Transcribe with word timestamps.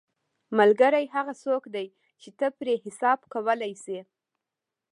ملګری 0.57 1.05
هغه 1.15 1.33
څوک 1.43 1.63
دی 1.75 1.87
چې 2.21 2.29
ته 2.37 2.47
پرې 2.59 2.73
حساب 2.85 3.19
کولی 3.33 3.73
شې. 3.83 3.99